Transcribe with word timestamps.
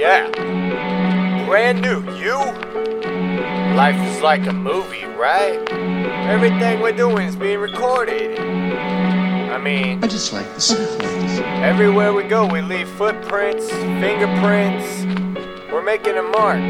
Yeah. 0.00 0.30
Brand 1.44 1.82
new, 1.82 2.00
you? 2.16 2.38
Life 3.76 4.00
is 4.00 4.22
like 4.22 4.46
a 4.46 4.52
movie, 4.52 5.04
right? 5.04 5.60
Everything 6.26 6.80
we're 6.80 6.96
doing 6.96 7.26
is 7.26 7.36
being 7.36 7.58
recorded. 7.58 8.40
I 8.40 9.58
mean, 9.58 10.02
I 10.02 10.06
just 10.06 10.32
like 10.32 10.54
the 10.54 10.60
simple. 10.62 11.06
everywhere 11.62 12.14
we 12.14 12.22
go, 12.22 12.46
we 12.46 12.62
leave 12.62 12.88
footprints, 12.88 13.68
fingerprints. 13.68 15.04
We're 15.70 15.84
making 15.84 16.16
a 16.16 16.22
mark. 16.22 16.60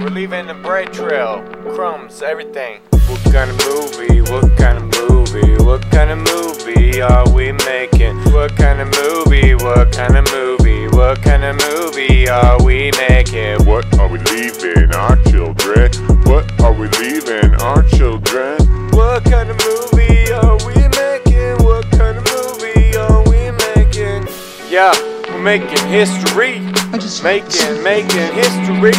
We're 0.00 0.08
leaving 0.08 0.48
a 0.48 0.54
bread 0.54 0.94
trail, 0.94 1.44
crumbs, 1.74 2.22
everything. 2.22 2.80
What 3.06 3.22
kind 3.24 3.50
of 3.50 3.58
movie? 3.66 4.22
What 4.22 4.56
kind 4.56 4.78
of 4.78 5.10
movie? 5.10 5.62
What 5.62 5.82
kind 5.90 6.10
of 6.10 6.18
movie 6.20 7.02
are 7.02 7.30
we 7.34 7.52
making? 7.52 8.16
What 8.32 8.56
kind 8.56 8.80
of 8.80 8.88
movie? 9.02 9.54
What 9.56 9.92
kind 9.92 10.16
of 10.16 10.24
movie? 10.32 10.83
What 10.94 11.22
kind 11.22 11.42
of 11.42 11.56
movie 11.56 12.28
are 12.28 12.62
we 12.62 12.92
making? 13.08 13.66
What 13.66 13.84
are 13.98 14.06
we 14.06 14.18
leaving 14.30 14.94
our 14.94 15.16
children? 15.24 15.90
What 16.22 16.48
are 16.60 16.72
we 16.72 16.86
leaving 16.86 17.52
our 17.56 17.82
children? 17.82 18.58
What 18.92 19.24
kind 19.24 19.50
of 19.50 19.58
movie 19.58 20.32
are 20.32 20.56
we 20.64 20.86
making? 20.94 21.64
What 21.66 21.90
kind 21.90 22.16
of 22.16 22.24
movie 22.30 22.96
are 22.96 23.24
we 23.28 23.50
making? 23.74 24.28
Yeah, 24.70 24.92
we're 25.30 25.42
making 25.42 25.84
history. 25.88 26.62
I 26.92 26.98
just 26.98 27.24
like 27.24 27.44
the 27.46 27.80
Making, 27.82 28.14
making 28.14 28.34
history. 28.38 28.94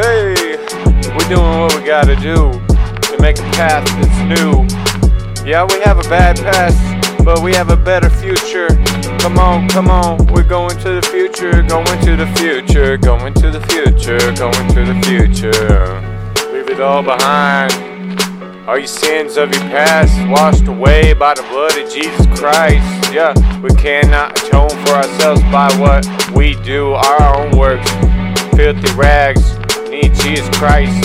Hey, 0.00 0.56
we're 1.14 1.28
doing 1.28 1.60
what 1.60 1.74
we 1.78 1.86
gotta 1.86 2.16
do 2.16 2.50
to 3.10 3.16
make 3.20 3.38
a 3.38 3.50
path 3.52 3.84
that's 3.84 4.40
new. 4.40 4.66
Yeah, 5.46 5.66
we 5.68 5.82
have 5.82 5.98
a 5.98 6.08
bad 6.08 6.38
past, 6.38 6.80
but 7.22 7.42
we 7.42 7.52
have 7.52 7.68
a 7.68 7.76
better 7.76 8.08
future. 8.08 8.68
Come 9.24 9.38
on, 9.38 9.68
come 9.70 9.88
on, 9.88 10.26
we're 10.26 10.46
going 10.46 10.76
to 10.80 11.00
the 11.00 11.02
future, 11.10 11.62
going 11.62 11.98
to 12.02 12.14
the 12.14 12.26
future, 12.36 12.98
going 12.98 13.32
to 13.32 13.50
the 13.50 13.60
future, 13.68 14.18
going 14.34 14.68
to 14.74 14.84
the 14.84 15.00
future. 15.02 16.52
Leave 16.52 16.68
it 16.68 16.78
all 16.78 17.02
behind. 17.02 17.72
Are 18.68 18.78
your 18.78 18.86
sins 18.86 19.38
of 19.38 19.50
your 19.50 19.62
past 19.62 20.12
washed 20.28 20.68
away 20.68 21.14
by 21.14 21.32
the 21.32 21.42
blood 21.44 21.74
of 21.78 21.90
Jesus 21.90 22.26
Christ? 22.38 23.14
Yeah, 23.14 23.32
we 23.62 23.70
cannot 23.76 24.38
atone 24.44 24.68
for 24.68 24.92
ourselves 24.92 25.40
by 25.44 25.72
what 25.78 26.06
we 26.32 26.56
do, 26.62 26.92
our 26.92 27.36
own 27.38 27.56
works. 27.56 27.90
Filthy 28.54 28.92
rags 28.94 29.56
need 29.88 30.14
Jesus 30.16 30.50
Christ. 30.58 31.02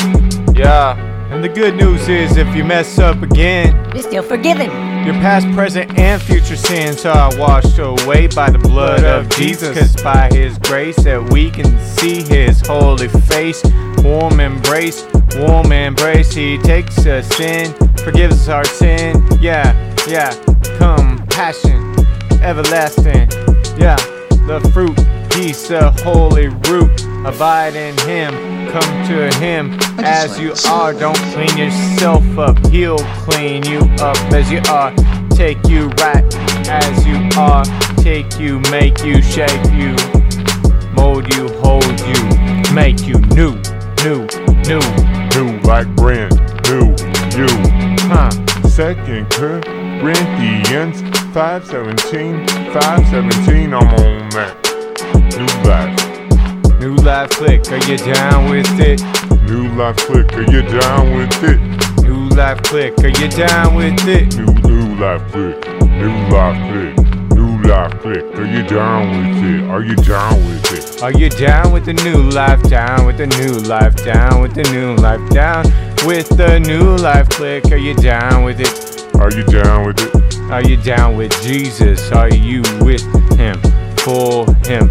Yeah. 0.54 0.98
And 1.32 1.42
the 1.42 1.50
good 1.50 1.78
news 1.78 2.10
is 2.10 2.36
if 2.36 2.54
you 2.54 2.66
mess 2.66 3.00
up 3.00 3.22
again, 3.22 3.74
You're 3.94 4.04
still 4.04 4.24
forgiven. 4.24 4.89
Your 5.06 5.16
past, 5.16 5.50
present, 5.52 5.98
and 5.98 6.22
future 6.22 6.56
sins 6.56 7.06
are 7.06 7.36
washed 7.38 7.80
away 7.80 8.28
by 8.28 8.50
the 8.50 8.58
blood 8.58 9.04
of 9.04 9.30
Jesus. 9.30 9.78
Cause 9.78 10.04
by 10.04 10.30
His 10.32 10.58
grace 10.60 10.98
that 11.04 11.32
we 11.32 11.50
can 11.50 11.78
see 11.80 12.24
His 12.24 12.66
holy 12.66 13.08
face. 13.08 13.64
Warm 14.04 14.40
embrace, 14.40 15.06
warm 15.36 15.72
embrace. 15.72 16.34
He 16.34 16.58
takes 16.60 17.06
us 17.06 17.40
in, 17.40 17.74
forgives 17.98 18.50
our 18.50 18.66
sin. 18.66 19.26
Yeah, 19.42 19.74
yeah. 20.08 20.32
Compassion, 20.78 21.96
everlasting. 22.42 23.30
Yeah, 23.78 23.96
the 24.48 24.60
fruit, 24.74 24.98
He's 25.40 25.70
the 25.70 25.92
holy 26.04 26.50
root. 26.70 27.02
Abide 27.26 27.74
in 27.74 27.98
Him, 28.00 28.34
come 28.74 29.08
to 29.08 29.34
Him 29.40 29.80
as 30.00 30.38
you 30.38 30.54
are. 30.68 30.94
Don't 30.94 31.16
clean 31.32 31.58
yourself 31.58 32.38
up, 32.38 32.58
He'll 32.68 32.98
clean 33.24 33.64
you 33.64 33.80
up 34.02 34.18
as 34.34 34.52
you 34.52 34.60
are. 34.70 34.94
Take 35.30 35.66
you 35.70 35.88
right 36.04 36.26
as 36.68 37.08
you 37.08 37.30
are. 37.40 37.64
Take 38.04 38.38
you, 38.38 38.60
make 38.70 39.02
you, 39.06 39.22
shape 39.22 39.64
you, 39.72 39.96
mold 40.92 41.34
you, 41.34 41.48
hold 41.64 41.86
you, 42.02 42.74
make 42.74 43.08
you 43.08 43.16
new, 43.32 43.56
new, 44.04 44.28
new. 44.68 44.84
New 45.36 45.58
like 45.62 45.88
brand 45.96 46.36
new 46.68 46.92
you. 47.40 47.48
Huh? 48.12 48.30
Second 48.68 49.30
Corinthians 49.32 51.00
517, 51.34 52.46
517, 52.74 53.74
I'm 53.74 53.88
on 53.88 54.30
that. 54.32 54.69
Life 57.30 57.64
click, 57.64 57.72
are 57.72 57.90
you 57.90 57.98
down 57.98 58.50
with 58.50 58.80
it? 58.80 59.02
new 59.50 59.70
life 59.76 59.96
click, 59.98 60.34
are 60.34 60.52
you 60.52 60.62
down 60.62 61.16
with 61.16 61.44
it? 61.44 62.04
New 62.04 62.28
life 62.30 62.62
click, 62.64 62.98
are 63.00 63.08
you 63.08 63.28
down 63.30 63.76
with 63.76 64.08
it? 64.08 64.36
New, 64.36 64.46
new 64.68 64.96
life 64.96 65.22
click, 65.32 65.68
new 65.90 66.10
life 66.30 66.58
click, 66.72 66.98
new 67.36 67.62
life 67.68 67.92
click, 68.02 68.24
are 68.36 68.46
you 68.46 68.64
down 68.68 69.10
with 69.10 69.44
it? 69.44 69.70
Are 69.70 69.84
you 69.84 69.96
down 69.96 70.36
with 70.48 70.74
it? 70.74 71.04
Are 71.04 71.12
you 71.12 71.30
down 71.30 71.72
with 71.72 71.86
the 71.86 71.94
new 71.94 72.30
life? 72.32 72.62
Down 72.64 73.06
with 73.06 73.18
the 73.18 73.28
new 73.28 73.60
life? 73.68 73.96
Down 74.04 74.42
with 74.42 74.54
the 74.56 74.64
new 74.64 74.96
life? 74.96 75.30
Down 75.30 75.66
with 76.06 76.30
the 76.30 76.60
new 76.60 76.96
life 76.98 77.30
click? 77.30 77.72
Are 77.72 77.78
you 77.78 77.94
down 77.96 78.44
with 78.44 78.60
it? 78.60 79.16
Are 79.16 79.32
you 79.32 79.44
down 79.44 79.86
with 79.86 80.00
it? 80.02 80.40
Are 80.52 80.64
you 80.64 80.78
down 80.78 81.16
with 81.16 81.32
Jesus? 81.42 82.12
Are 82.12 82.34
you 82.34 82.64
with 82.82 83.04
him? 83.38 83.62
For 83.98 84.46
him? 84.66 84.90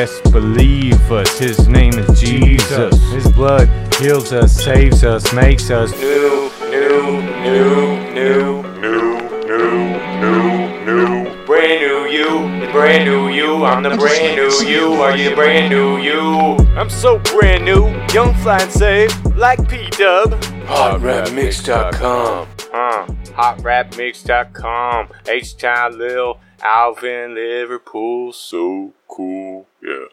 Best 0.00 0.32
believe 0.32 1.12
us. 1.12 1.38
His 1.38 1.68
name 1.68 1.92
is 1.92 2.18
Jesus. 2.18 2.98
His 3.12 3.30
blood 3.32 3.68
heals 3.96 4.32
us, 4.32 4.50
saves 4.50 5.04
us, 5.04 5.30
makes 5.34 5.70
us 5.70 5.92
new, 6.00 6.50
new, 6.70 7.20
new, 7.44 8.02
new. 8.14 8.62
New, 8.80 9.20
new, 9.44 10.84
new, 10.86 10.86
new. 10.86 11.44
Brand 11.44 11.82
new 11.82 12.06
you, 12.06 12.64
the 12.64 12.72
brand 12.72 13.04
new 13.04 13.28
you. 13.28 13.66
I'm 13.66 13.82
the 13.82 13.90
brand 13.90 14.36
new 14.36 14.66
you. 14.66 14.94
Are 14.94 15.14
you 15.14 15.34
brand 15.34 15.68
new 15.68 15.98
you? 15.98 16.56
I'm 16.78 16.88
so 16.88 17.18
brand 17.18 17.66
new, 17.66 17.88
young, 18.14 18.32
fly, 18.36 18.62
and 18.62 18.72
safe, 18.72 19.12
like 19.36 19.68
P 19.68 19.90
Dub. 19.90 20.30
HotRapMix.com. 20.64 22.59
Uh, 22.72 23.06
HotRapMix.com. 23.34 25.08
H 25.26 25.56
Town 25.56 25.98
Lil, 25.98 26.38
Alvin, 26.62 27.34
Liverpool. 27.34 28.32
So 28.32 28.92
cool, 29.08 29.66
yeah. 29.82 30.06